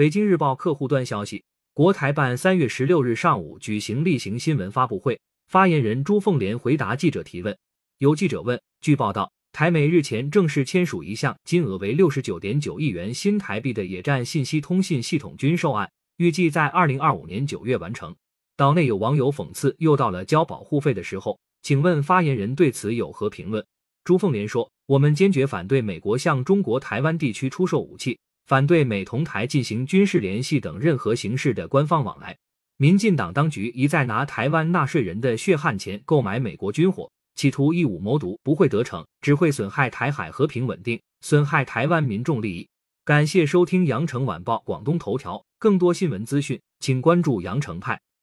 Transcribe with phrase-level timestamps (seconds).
[0.00, 1.44] 北京日报客户端消息，
[1.74, 7.54] 国台办三月十六日上午举行例行新闻发布会，发言人朱凤莲回答记者提问。
[7.98, 18.16] 有记者问，据报道，台美日前正式签署一项金额为六十九点九亿元新台币的野战信息通信系统军售案，预计在二零二五年九月完成。
[18.56, 23.62] 岛内有网友讽刺，又到了交保护费的时候，请问发言人对此有何评论？
[24.04, 28.18] 朱凤莲说：“我们坚决反对美国向中国台湾地区出售武器，
[28.50, 32.36] 反对美同台进行军事联系等任何形式的官方往来。
[32.78, 42.66] 民进党当局一再拿台湾纳税人的血汗钱购买美国军火，企图以武谋独，不会得逞，只会损害台海和平稳定，损害台湾民众利益。”
[43.06, 48.00] 感谢收听羊城晚报广东头条，更多新闻资讯，请关注羊城派。